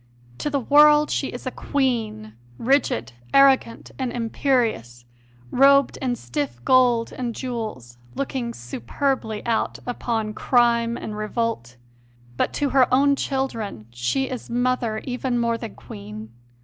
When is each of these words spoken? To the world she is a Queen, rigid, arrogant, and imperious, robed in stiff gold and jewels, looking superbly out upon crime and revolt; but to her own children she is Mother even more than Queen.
To 0.39 0.49
the 0.49 0.59
world 0.59 1.11
she 1.11 1.27
is 1.27 1.45
a 1.45 1.51
Queen, 1.51 2.33
rigid, 2.57 3.13
arrogant, 3.35 3.91
and 3.99 4.11
imperious, 4.11 5.05
robed 5.51 5.97
in 5.97 6.15
stiff 6.15 6.59
gold 6.65 7.11
and 7.13 7.35
jewels, 7.35 7.99
looking 8.15 8.51
superbly 8.51 9.45
out 9.45 9.77
upon 9.85 10.33
crime 10.33 10.97
and 10.97 11.15
revolt; 11.15 11.77
but 12.35 12.51
to 12.53 12.69
her 12.69 12.91
own 12.91 13.15
children 13.15 13.85
she 13.91 14.27
is 14.27 14.49
Mother 14.49 15.01
even 15.03 15.37
more 15.37 15.55
than 15.59 15.75
Queen. 15.75 16.31